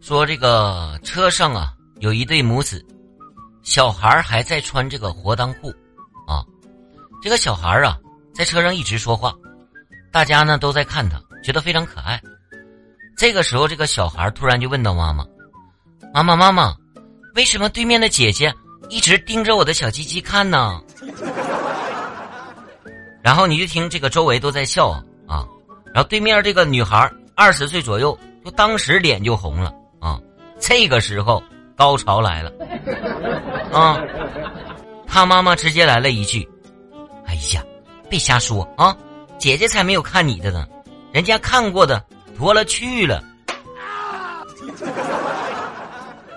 [0.00, 2.84] 说这个车上啊有一对母子，
[3.62, 5.68] 小孩还在穿这个活裆裤，
[6.26, 6.44] 啊，
[7.22, 7.98] 这个小孩啊
[8.34, 9.34] 在车上一直说话，
[10.10, 12.20] 大家呢都在看他，觉得非常可爱。
[13.16, 15.26] 这个时候，这个小孩突然就问到妈妈
[16.14, 16.74] ：“妈妈，妈妈，
[17.34, 18.52] 为什么对面的姐姐
[18.88, 20.80] 一直盯着我的小鸡鸡看呢？”
[23.22, 24.88] 然后你就听这个周围都在笑
[25.28, 25.46] 啊，
[25.92, 30.20] 然后对面这个女孩二十岁左右，就当时脸就红了啊。
[30.58, 31.42] 这个时候
[31.74, 32.52] 高潮来了
[33.72, 33.98] 啊，
[35.06, 36.46] 他妈妈直接来了一句
[37.24, 37.64] ：“哎呀，
[38.10, 38.94] 别瞎说啊，
[39.38, 40.66] 姐姐才没有看你的呢，
[41.12, 42.04] 人家看过的
[42.36, 43.24] 多了去了。”